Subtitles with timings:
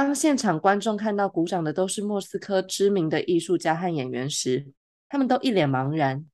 [0.00, 4.64] 当现场观众看到鼓掌的都是莫斯科知名的艺术家和演员时，
[5.08, 6.24] 他们都一脸茫然，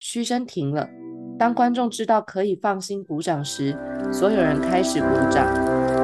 [0.00, 0.88] 嘘声停了。
[1.38, 3.78] 当观众知道可以放心鼓掌时，
[4.12, 6.01] 所有人开始鼓掌。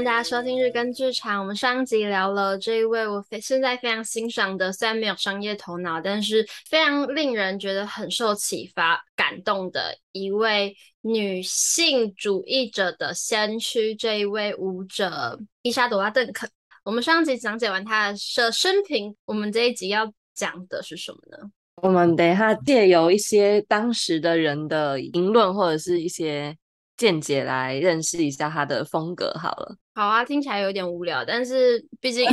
[0.00, 1.42] 迎大家收听日更剧场。
[1.42, 13.94] 我们上集聊了这一位我非现在非常欣赏的，虽然没有商业头脑，但是非常令人觉得很受启发、感动的一位女性主义者的先驱。
[13.94, 16.48] 这一位舞者伊莎朵拉·邓肯。
[16.82, 18.16] 我们上集讲解完她的
[18.50, 21.50] 生平，我们这一集要讲的是什么呢？
[21.82, 26.56] 我们等一下借由一些当时的人的评论或者是一些
[26.96, 29.30] 见解来认识一下他的风格。
[29.34, 29.76] 好了。
[30.00, 32.26] 好啊，听起来有点无聊，但是毕竟，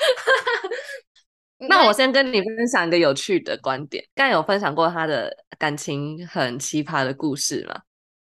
[1.68, 4.02] 那我先跟你分享一个有趣的观点。
[4.14, 7.78] 刚才有分享过他的感情很奇葩的故事嘛？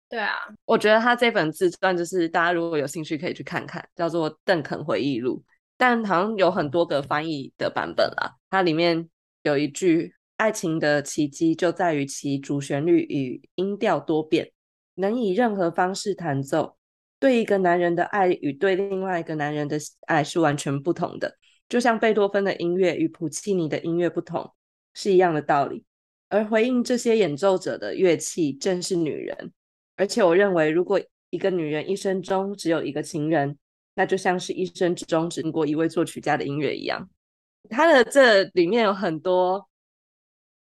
[0.08, 0.32] 对啊，
[0.64, 5.36] 我觉得他这本自传就是大家如果有兴趣可以去看看，叫做《邓肯回忆录》，
[5.76, 8.36] 但好像有很多个翻译的版本啦。
[8.48, 9.06] 它里面
[9.42, 14.50] 有一句：“爱情的奇迹就在于其主旋律与音调多变，
[14.94, 16.75] 能以任何方式弹奏。”
[17.26, 21.36] 对一个男人的爱与对另外一个男人的爱是完全不同的，
[21.68, 24.54] 就像贝多芬的音乐与普契尼的音乐不同，
[24.94, 25.84] 是一样的道理。
[26.28, 29.52] 而回应这些演奏者的乐器正是女人。
[29.96, 33.58] 而且我认为，如果一个女人一生中只有一个情人，
[33.96, 37.10] 那就像是一生之中只听过一位作曲家的音乐一样。
[37.68, 39.68] 他的这里面有很多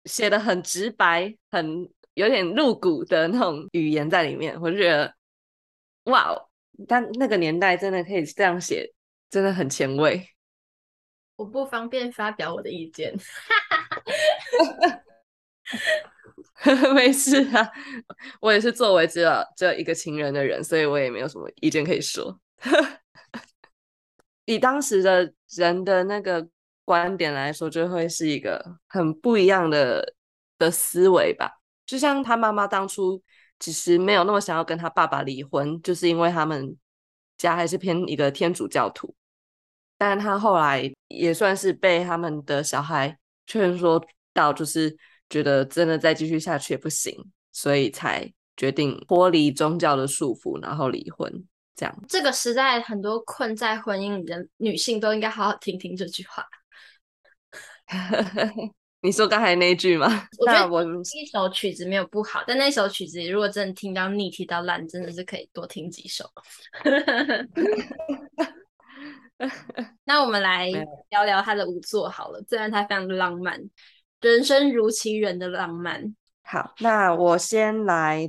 [0.06, 5.14] 写得很直白、很有点露骨的那种语言在里面，我就觉得。
[6.06, 6.45] 哇哦！
[6.86, 8.92] 但那个年代真的可以这样写，
[9.30, 10.28] 真的很前卫。
[11.36, 13.14] 我不方便发表我的意见，
[16.94, 17.70] 没事啊。
[18.40, 22.40] 我也是作为只有只有一个情人的人，所以我也没有什么意见可以说。
[24.44, 26.48] 以当时的人的那个
[26.84, 30.14] 观点来说，就会是一个很不一样的
[30.58, 31.60] 的思维吧。
[31.84, 33.22] 就像他妈妈当初。
[33.58, 36.76] 其实没有那么想要跟他爸爸离婚，就是因为他们
[37.36, 39.14] 家还是偏一个天主教徒。
[39.98, 44.94] 但他后来也算是被他们的小孩劝说到，就是
[45.30, 47.14] 觉得真的再继续下去也不行，
[47.52, 51.46] 所以才决定脱离宗教的束缚，然后离婚。
[51.74, 56.46] 这样，这个时代很多困在婚姻里的女性都应该好好听听这句话。
[59.06, 60.26] 你说刚才那一句吗？
[60.36, 66.28] 我觉得我一首曲子没有不好，但那首曲子如果真的听到腻、听到烂，真的是可以多听几首。
[70.02, 70.68] 那我们来
[71.10, 73.62] 聊聊他的舞作好了，虽然他非常浪漫，
[74.20, 76.16] 人生如其人的浪漫。
[76.42, 78.28] 好，那我先来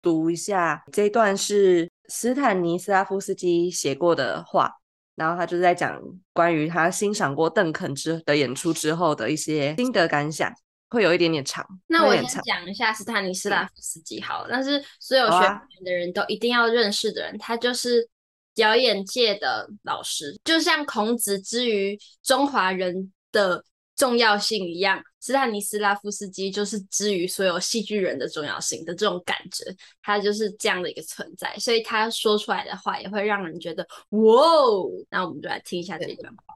[0.00, 4.76] 读一下这一段是斯坦尼斯拉夫斯基写过的话。
[5.16, 6.00] 然后他就在讲
[6.32, 10.52] 关于他欣赏过邓肯之的演出之后的一些心得感想，
[10.90, 11.66] 会有一点点长。
[11.86, 15.38] 那我先讲一下斯坦尼斯拉夫斯基好了，但是所有学
[15.84, 18.08] 的人都一定要认识的人，啊、他就是
[18.54, 23.64] 表演界的老师，就像孔子之于中华人的
[23.96, 29.64] 重要性一样，斯坦尼斯拉夫斯基就是之于所有戏剧人的重要性的这种感觉，
[30.02, 34.90] 他就是这样的一个存在，所以他说出来的话也会让人觉得哇哦。
[35.10, 36.54] 那我们就来听一下这一段话。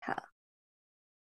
[0.00, 0.22] 好，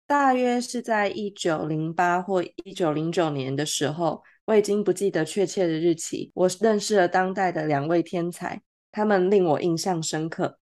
[0.06, 6.32] 大约是在一九零八或一九零九年的时候，我已经不记得确切的日期。
[6.36, 8.62] 我认识了当代的两位天才，
[8.92, 10.60] 他们令我印象深刻。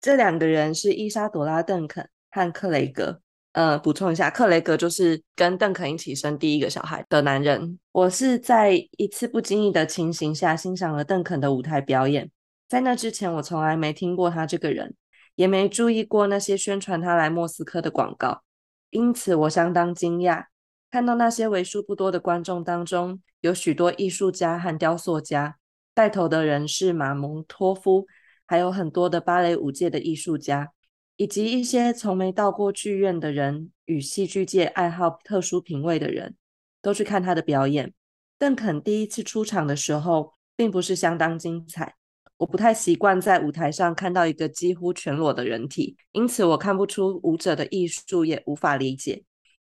[0.00, 3.22] 这两个人是伊莎朵拉·邓肯和克雷格。
[3.52, 7.78] 呃，补充一下，克雷格就是跟邓肯一起生第一个小孩的男人。
[7.92, 12.30] 我是在一次不经意的情形下欣赏了邓肯的舞台表演，
[12.66, 14.94] 在那之前我从来没听过他这个人，
[15.34, 18.42] 也没注意过那些宣传他来莫斯科的广告，
[18.88, 20.46] 因此我相当惊讶，
[20.90, 25.56] 看到那些为数不多的观众当中，有许多艺术家和雕塑家，
[25.92, 28.06] 带头的人是马蒙托夫，
[28.46, 30.70] 还有很多的芭蕾舞界的艺术家。
[31.16, 36.36] 以及一些从没到过剧院的人与戏剧界爱好特殊品味的人
[36.80, 37.92] 都去看他的表演。
[38.38, 41.94] 邓肯第一次出场的时候，并不是相当精彩。
[42.38, 49.22] 我不太习惯在舞台上看到一个几乎全裸的人体，因此我看不出舞者的艺术，也无法理解。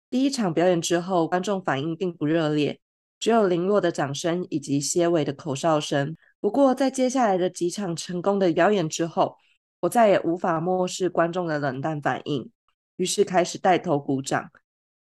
[0.09, 2.79] 第一场表演之后，观众反应并不热烈，
[3.19, 6.15] 只有零落的掌声以及些微的口哨声。
[6.39, 9.35] 不过，在接下来的几场成功的表演之后，
[9.85, 12.49] 我再也无法漠视观众的冷淡反应，
[12.97, 14.49] 于是开始带头鼓掌。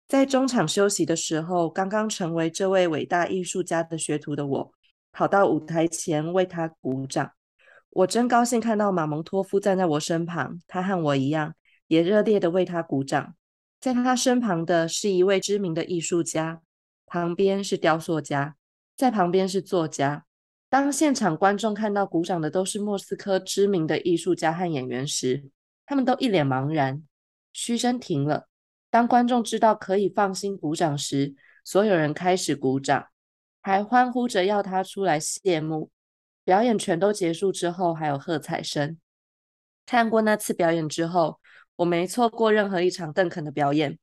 [0.06, 4.72] 在中场休息的时候，刚刚成为这位伟大艺术家的学徒的我，
[5.10, 7.32] 跑到舞台前为他鼓掌。
[7.90, 11.54] 我真高兴看到马蒙托夫站在我身旁，他和我一样，
[11.86, 13.34] 也热烈地为他鼓掌。
[13.80, 16.60] 在他身旁的是一位知名的艺术家，
[17.06, 18.56] 旁边是雕塑家，
[18.96, 20.26] 在旁边是作家。
[20.74, 25.44] 当现场观众看到鼓掌的都是莫斯科知名的艺术家和演员时，
[25.86, 27.04] 他们都一脸茫然。
[27.52, 28.48] 嘘声停了。
[28.90, 33.06] 当观众知道可以放心鼓掌时，所有人开始鼓掌，
[33.62, 35.92] 还欢呼着要他出来谢幕。
[36.44, 38.98] 表演全都结束之后，还有喝彩声。
[39.86, 41.38] 看过那次表演之后，
[41.76, 43.96] 我没错过任何一场邓肯的表演。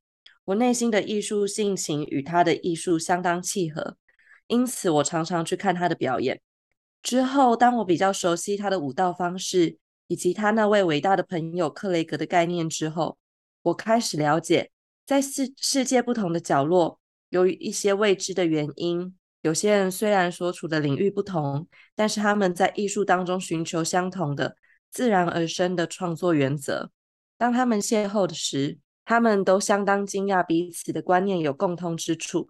[0.46, 3.98] 我内心的艺术性情与他的艺术相当契合，
[4.46, 6.40] 因此我常常去看他的表演。
[7.02, 9.76] 之后，当我比较熟悉他的舞蹈方式
[10.06, 13.18] 以及他那位伟大的朋友克雷格的概念之后，
[13.62, 14.70] 我开始了解，
[15.04, 17.00] 在世世界不同的角落，
[17.30, 21.66] 由于一些未知的原因，有些人虽然所处的领域不同，
[21.96, 24.56] 但是他们在艺术当中寻求相同的、
[24.90, 26.90] 自然而生的创作原则。
[27.36, 32.48] 当他们邂逅的时，他们都相当惊讶彼此的观念有共通之处。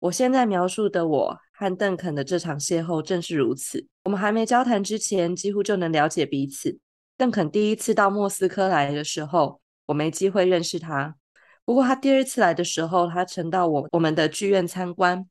[0.00, 3.84] 我现在描述的我和邓肯的这场邂逅正是如此。
[4.04, 6.78] 我们还没交谈之前，几乎就能了解彼此。
[7.16, 11.16] 邓肯第一次到莫斯科来的时候，我没机会认识他。
[11.64, 15.28] 不过他第二次来的时候，他曾到我我们的剧院参观，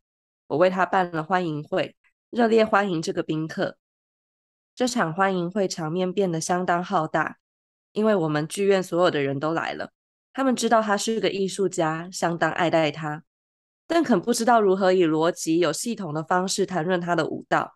[0.47, 1.95] 我为他办了欢迎会，
[2.29, 3.77] 热烈欢迎这个宾客。
[4.75, 7.37] 这场欢迎会场面变得相当浩大。
[7.93, 9.91] 因为我们剧院所有的人都来了，
[10.33, 13.23] 他们知道他是个艺术家，相当爱戴他。
[13.87, 17.75] 邓肯不知道如何以逻辑、有系统的方式谈论他的舞蹈，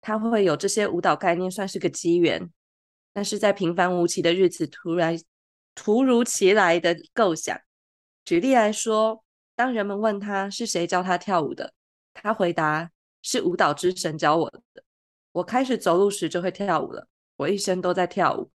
[0.00, 2.50] 他会有这些舞蹈概念算是个机缘，
[3.12, 5.16] 但是在平凡无奇的日子突然
[5.74, 7.58] 突如其来的构想。
[8.24, 9.24] 举例来说，
[9.54, 11.72] 当人们问他是谁教他跳舞的，
[12.12, 12.90] 他回答
[13.22, 14.82] 是舞蹈之神教我的。
[15.30, 17.06] 我开始走路时就会跳舞了，
[17.36, 18.50] 我一生都在跳舞。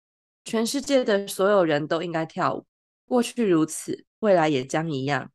[0.46, 2.66] 全世界的所有人都应该跳舞，
[3.06, 5.32] 过去如此，未来也将一样。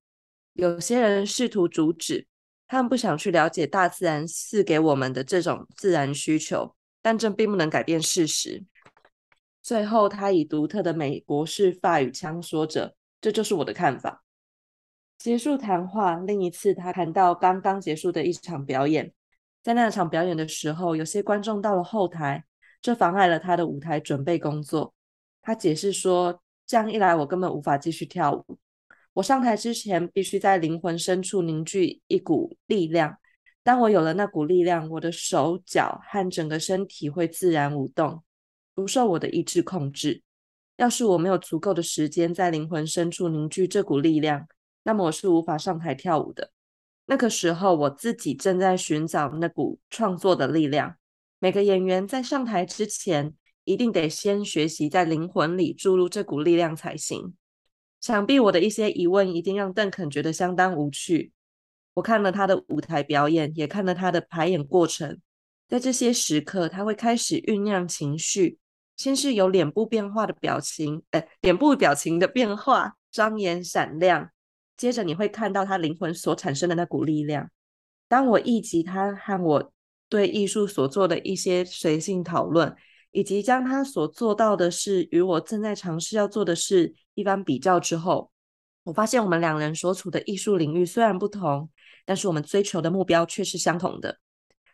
[0.58, 2.26] 有些人试图阻止，
[2.66, 8.64] 他们不想去了解大自然赐给我们的这种自然需求，但这并不能改变事实。
[9.62, 14.24] 最后，他以独特的美国式法语腔说着：“这就是我的看法。”
[15.16, 19.12] 结束谈话，另一次他谈到刚刚结束的一场表演，
[19.62, 22.44] 在那场表演的时候，有些观众到了后台，
[22.82, 24.92] 这妨碍了他的舞台准备工作。
[25.40, 28.58] 他解释说：“这样一来，我根本无法继续跳舞。
[29.18, 33.18] 我上台之前，必须在灵魂深处凝聚一股力量。
[33.64, 38.22] 当我有了那股力量，我的手脚和整个身体会自然舞动，
[38.76, 40.22] 不受我的意志控制。
[40.76, 44.46] 要是我没有足够的时间在灵魂深处凝聚这股力量，
[44.84, 46.52] 那么我是无法上台跳舞的。
[47.06, 50.94] 那个时候，我自己正在寻找那股创作的力量。
[51.40, 53.34] 每个演员在上台之前，
[53.64, 57.34] 一定得先学习在灵魂里注入这股力量才行。
[58.08, 61.30] 想必我的一些疑问一定让邓肯觉得相当无趣。
[61.92, 65.20] 我看了他的舞台表演，也看了他的排演过程。
[65.68, 68.56] 在这些时刻，他会开始酝酿情绪，
[68.96, 74.30] 先是有脸部变化的表情，呃，脸部表情的变化，庄严闪亮。
[74.78, 77.50] 接着你会看到他灵魂所产生的那股力量。
[78.08, 79.70] 当我忆及他和我
[80.08, 82.74] 对艺术所做的一些随性讨论。
[83.10, 88.30] 以及将他所做到的事与我正在尝试要做的事一番比较之后，
[88.84, 91.68] 我发现我们两人所处的艺术领域虽然不同，
[92.04, 94.20] 但是我们追求的目标却是相同的。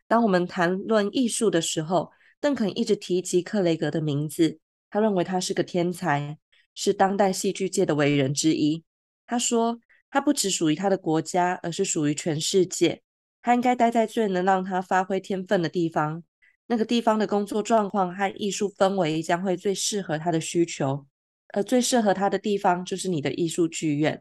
[0.06, 4.58] 当我们谈论艺术的时候，邓肯一直提及克雷格的名字，
[4.90, 6.36] 他认为他是个天才，
[6.74, 8.84] 是当代戏剧界的伟人之一。
[9.26, 9.78] 他说，
[10.10, 13.00] 他不只属于他的国家，而是属于全世界。
[13.40, 16.22] 他应该待在最能让他发挥天分的地方。
[16.66, 21.06] 那个地方的工作状况和艺术氛围将会最适合他的需求，
[21.54, 24.20] 而最适合他的地方就是你的艺术剧院。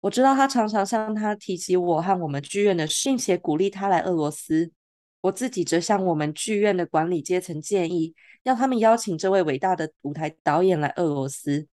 [0.00, 4.70] 我知道他常常向他提及我和我们剧院的事，并且鼓励他来俄罗斯。
[5.22, 11.66] 我自己则向我们剧院的管理阶层建议，要他们邀请这位伟大的舞台导演来俄罗斯。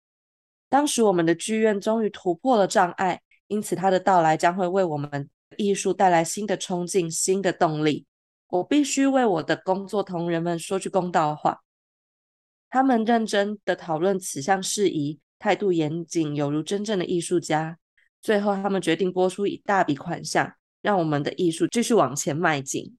[0.69, 8.07] 当时我们的剧院终于突破了障碍，因此他的到来将会为我们艺术带来新的冲劲、新的动力。
[8.49, 11.63] 我必须为我的工作同仁们说句公道话，
[12.73, 17.79] 他们认真的讨论此项事宜，态度严谨，犹如真正的艺术家。
[18.23, 20.51] 最后，他们决定拨出一大笔款项，
[20.81, 22.97] 让我们的艺术继续往前迈进。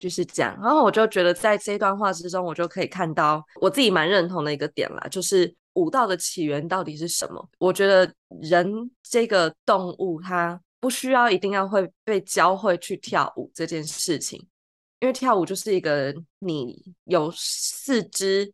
[0.00, 0.58] 就是这样。
[0.60, 7.48] 然后我就觉得，在这段话之中，我就可以看到我自己蛮认同的一个点啦，就是舞蹈的起源到底是什么？
[7.58, 14.44] 我觉得人这个动物，它不需要一定要会被教会去跳舞这件事情，
[14.98, 18.50] 因为跳舞就是一个你有四肢，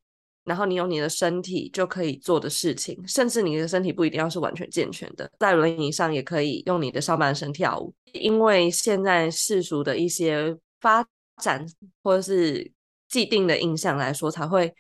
[0.47, 7.93] 然后你有你的身体就可以做的事情，甚至你的身体不一定要是完全健全的，在轮椅上也可以用你的上半身跳舞。
[8.13, 11.05] 因为现在世俗的一些发
[11.43, 11.67] 展
[12.03, 12.73] 或者是
[13.09, 14.73] 既定的印象来说，才会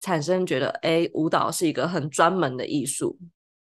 [0.00, 3.18] 产生觉得，哎，舞蹈是一个很专门的艺术，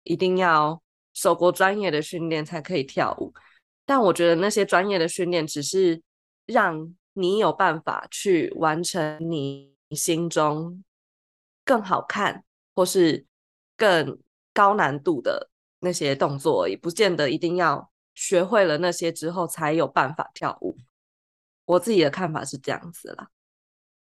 [0.03, 0.81] 一定要
[1.13, 3.31] 受过专业的训练才可以跳舞。
[3.85, 6.01] 但我觉得那些专业的训练只是
[6.47, 10.83] 让你有办法去完成你心中。
[11.65, 13.25] 更好看，或是
[13.75, 14.17] 更
[14.53, 20.77] 高难度的那些动作而已，不见得一定要学会了那些之后才有办法跳舞。
[21.65, 23.29] 我自己的看法是这样子啦。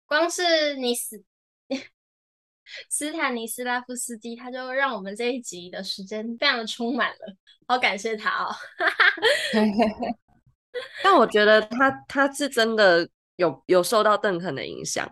[0.05, 1.23] 光是你斯
[2.89, 7.35] 斯坦尼斯拉夫斯基，他就让我们这一集的时间非常的充满了，
[7.67, 8.53] 好感谢他哦。
[11.01, 15.07] 但我觉得他他是真的有有受到邓肯的影响。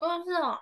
[0.00, 0.58] 哦，是哦。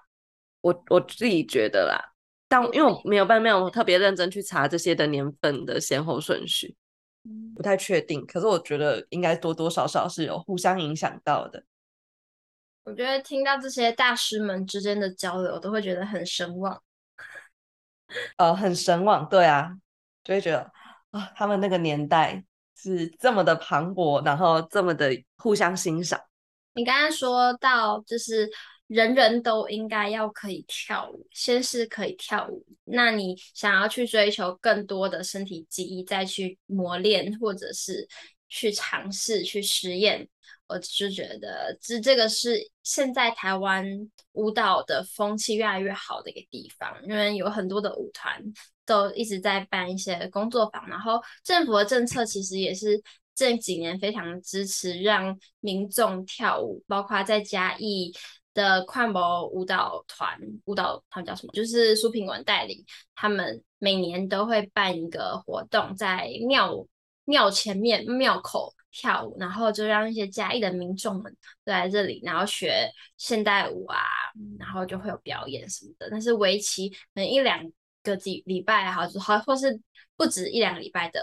[0.64, 2.00] 我我自己觉得啦，
[2.49, 6.75] 但因为我没有办没有特别认真去查这些的年份的先后顺序，
[7.54, 8.25] 不太确定。
[8.25, 11.64] 可是我觉得应该多多少少是有互相影响到的。
[12.85, 16.83] 我觉得听到这些大师们之间的交流，都会觉得很神往。
[18.38, 19.71] 呃，很神往，对啊，
[20.23, 20.73] 就会觉得
[21.11, 22.42] 啊，他们那个年代
[22.75, 26.18] 是这么的磅礴，然后这么的互相欣赏。
[26.73, 28.50] 你刚刚说到就是。
[28.87, 32.64] 人人都应该要可以跳舞，先是可以跳舞。
[32.85, 38.07] 那你想要去追求更多的身体记忆，再去磨练，或者是
[38.50, 40.29] 去尝试去实验，
[40.67, 43.87] 我就觉得这这个是现在台湾
[44.33, 48.38] 舞蹈的风气越来越好的一个地方，因为有很多的舞团
[48.85, 53.03] 都一直在办一些工作坊，然后政府的政策其实也是
[53.35, 58.14] 这几年非常支持让民众跳舞，包括在嘉义。
[58.54, 61.52] 的快模舞蹈团，舞蹈他们叫什么？
[61.52, 62.82] 就是苏品文带领，
[63.14, 66.87] 他们每年都会办一个活动，在庙
[67.25, 73.99] 庙前面庙口跳舞，然后就让一些嘉义的民众们都来这里，然后学现代舞啊，
[74.58, 76.08] 然后就会有表演什么的。
[76.08, 77.61] 但是为期可能一两
[78.04, 79.80] 个几礼拜，好，好或是
[80.16, 81.20] 不止一两个礼拜的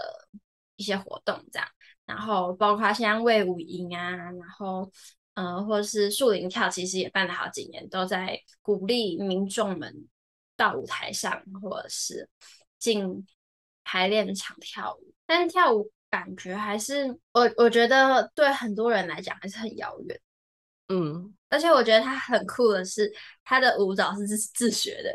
[0.76, 1.66] 一些活动这样，
[2.04, 4.92] 然后包括像魏武营啊，然后。
[5.34, 10.06] 呃，或者是树林跳，其实也办了好几年，都在鼓励民众们
[10.56, 12.28] 到舞台上，或者是
[12.78, 13.26] 进
[13.82, 15.14] 排练场跳舞。
[15.24, 20.20] 但跳舞感觉还是，我我觉得对很多人来讲还是很遥远。
[20.88, 23.10] 嗯，而且我觉得他很酷的是，
[23.44, 25.14] 他的舞蹈是自自学的。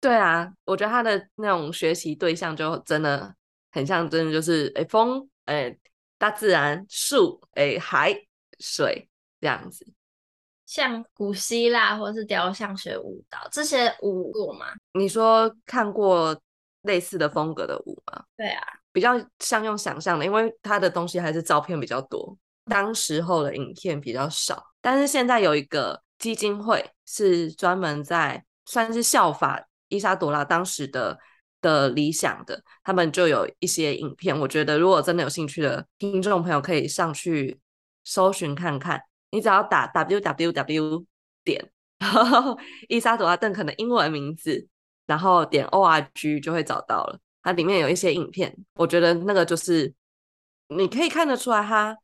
[0.00, 3.34] 对啊，我觉得他的那种学习对象就真的
[3.72, 5.76] 很像，真的就是诶风，诶
[6.16, 8.14] 大自然，树，诶海，
[8.60, 9.08] 水。
[9.40, 9.86] 这样子，
[10.64, 14.66] 像古希腊或是雕像学舞蹈这些舞过吗？
[14.94, 16.40] 你说看过
[16.82, 18.24] 类似的风格的舞吗？
[18.36, 18.62] 对啊，
[18.92, 24.64] 比较像用想象的，因为他的东西还是照片比较多，当时候的影片比较少。
[24.80, 31.18] 但是现在有一个基金会是专门在算是效法伊莎朵拉当时的
[31.60, 34.38] 的理想的，他们就有一些影片。
[34.38, 37.60] 我觉得如果真的有兴趣的听众朋友，可以上去
[38.04, 39.02] 搜寻看看。
[39.36, 41.04] 你只要打 www
[41.44, 41.70] 点
[42.88, 44.66] 伊莎朵拉邓肯的英文名字，
[45.06, 47.20] 然后点 org 就会找到了。
[47.42, 49.92] 它里面有一些影片，我觉得那个就是
[50.68, 51.94] 你可以看得出来，他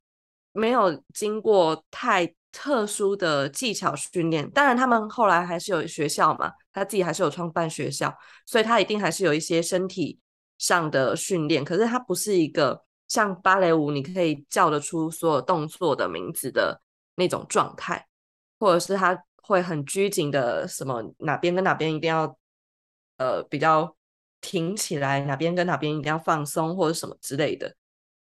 [0.53, 4.51] 没有经过太特殊的技巧训练。
[4.51, 10.21] 当然，他们后来还是有学校嘛，他自己还是有创办学校，所以他一定还是有一些身体
[10.59, 11.65] 上的训练。
[11.65, 16.83] 可是，他不是一个像芭蕾舞，你可以叫得出所有动作的名字的。
[17.17, 18.07] 那种状态，
[18.59, 22.39] 或者是他会很拘谨的，什么哪边跟哪边一定要
[23.19, 23.97] 呃比较
[24.41, 27.75] 挺起来，哪边跟哪边一定要放松，或者什么之类的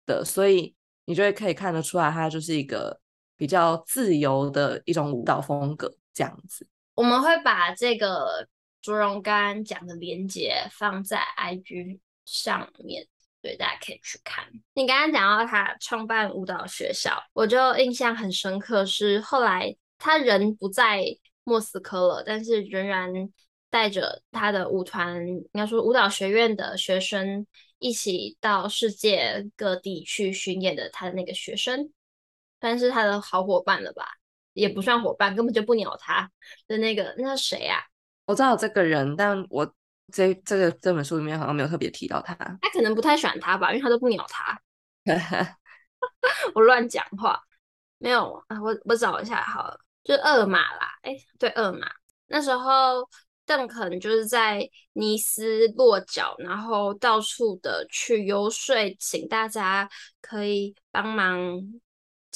[0.07, 0.75] 的，所以
[1.05, 3.01] 你就会可以看得出来，他就是一个
[3.37, 6.67] 比较自由的一种舞蹈风格这样子。
[6.95, 8.49] 我们会把这个
[8.81, 13.07] 卓荣刚讲的连结放在 IG 上面。
[13.47, 14.45] 对，大家可以去看。
[14.75, 21.05] 你刚刚讲到他创办舞蹈学校，我就印象很深刻，是后来他人不在
[21.45, 23.09] 莫斯科了，但是仍然
[23.71, 27.47] 带着他的舞团，应该说舞蹈学院的学生
[27.79, 31.93] 一起到世界各地去巡演的他的那个学生，
[32.61, 34.09] 算是他的好伙伴了吧？
[34.55, 36.29] 也不算伙伴，根本就不鸟他
[36.67, 37.79] 的那个，那是谁啊？
[38.25, 39.73] 我知道这个人，但我
[40.13, 42.35] 这这个这本书里面好像没有特别提到他。
[42.35, 44.61] 他可能不太喜欢他吧，因为他都不鸟他。
[46.55, 47.41] 我乱讲话，
[47.99, 51.89] 没有啊，我我找一下好了，就是二马啦，哎，对，二马
[52.27, 53.09] 那时候。
[53.49, 59.89] 邓肯就是在尼斯落脚，然后到处的去游说，请大家
[60.21, 61.39] 可以帮忙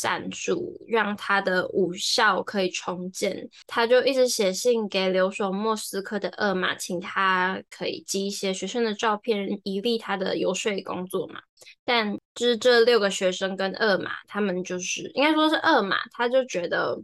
[0.00, 3.48] 赞助，让他的武校可以重建。
[3.66, 11.40] 他就一直写信给留守莫斯科的二马，请他可以寄一些学生的照片，以利他的游说工作嘛。
[11.84, 16.98] 但就是这六个学生跟二马，他们就是应该说是二马，他就觉得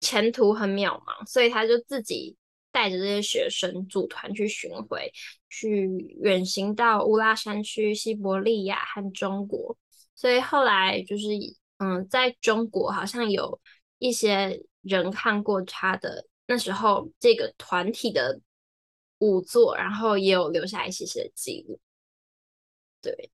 [0.00, 2.36] 前途很渺茫，所以他就自己。
[2.70, 5.10] 带着这些学生组团去巡回，
[5.48, 5.88] 去
[6.20, 9.74] 远行到乌拉山区、西伯利亚和中国。
[10.14, 11.28] 所以后来就是，
[11.78, 13.60] 嗯，在中国好像有
[13.98, 18.40] 一些人看过他的那时候这个团体的
[19.18, 21.80] 舞作，然后也有留下一些些记录。
[23.00, 23.30] 对，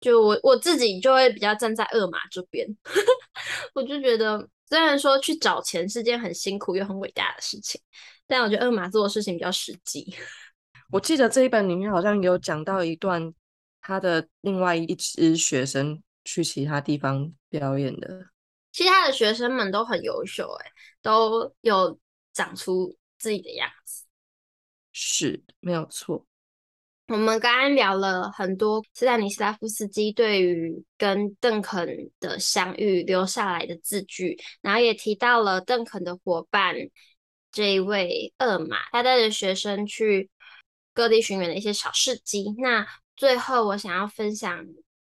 [0.00, 2.66] 就我我自己就会比较站在二马这边，
[3.74, 4.48] 我就觉得。
[4.68, 7.80] 虽然说去找钱是件很辛苦又很伟大的事情，
[8.26, 10.12] 但我觉得二马做的事情比较实际。
[10.90, 13.32] 我记得这一本里面好像有讲到一段
[13.80, 18.26] 他的另外一支学生去其他地方表演的，
[18.72, 21.98] 其他的学生们都很优秀，欸，都有
[22.34, 24.04] 长出自己的样子，
[24.92, 26.26] 是没有错。
[27.08, 36.74] 我们刚刚聊了很多斯坦尼斯拉夫斯基对于跟邓肯的相遇留下来的字句，然后也提到了邓肯的伙伴
[37.52, 40.28] 这一位厄马，他带着学生去
[40.92, 42.52] 各地巡演的一些小事迹。
[42.58, 44.66] 那最后我想要分享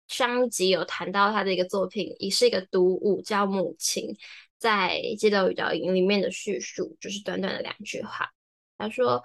[0.09, 4.05] 上一集有谈到他的一个作品，也是一个独舞叫《母亲》，
[4.59, 8.31] 在《街头与导引》里面的叙述，就是短短的两句话。
[8.79, 9.23] 他说：“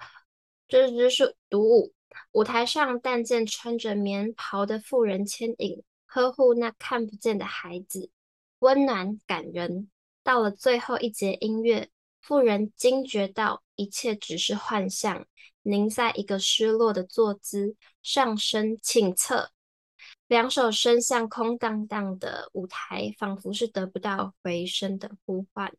[0.68, 1.92] 这只是独舞。”
[2.32, 8.10] 舞台上，但见穿着棉袍的妇人牵引，呵护那看不见的孩子，
[8.58, 9.88] 温暖感人。
[10.22, 11.88] 到了最后一节音乐，
[12.20, 15.26] 妇人惊觉到一切只是幻象，
[15.62, 19.50] 凝在一个失落的坐姿，上身倾侧，
[20.28, 25.72] 两手伸向空荡荡的舞台，仿佛是得不到回声的呼唤。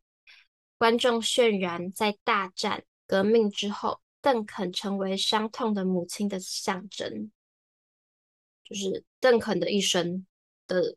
[0.77, 3.99] 观众渲染在大战革命之后。
[4.23, 7.29] 邓肯成为伤痛的母亲的象征，
[8.63, 10.25] 就是邓肯的一生
[10.65, 10.95] 的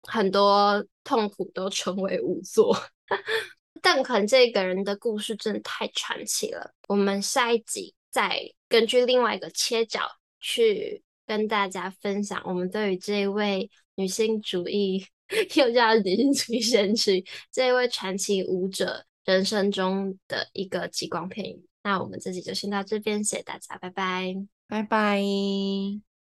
[0.00, 2.74] 很多痛苦都成为舞作。
[3.82, 6.72] 邓肯这个人的故事真的太传奇了。
[6.88, 10.00] 我们下一集再根据另外一个切角
[10.40, 15.04] 去跟大家分享我们对于这一位女性主义
[15.56, 21.56] 又叫女性主义先驱这一位传奇舞者人生中的一个极光片。
[21.82, 24.34] 那我们这集就先到这边，谢谢大家，拜拜，
[24.68, 26.13] 拜拜。